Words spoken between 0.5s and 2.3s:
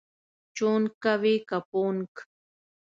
چونګ کوې که پونګ؟